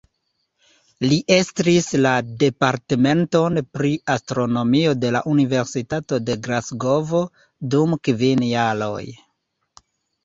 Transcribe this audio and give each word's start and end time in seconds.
Li 1.09 1.17
estris 1.35 1.89
la 2.05 2.13
Departementon 2.43 3.61
pri 3.79 3.91
astronomio 4.15 4.95
de 5.05 5.13
la 5.19 5.23
Universitato 5.35 6.19
de 6.31 6.39
Glasgovo 6.49 7.23
dum 7.75 7.97
kvin 8.09 8.45
jaroj. 8.53 9.07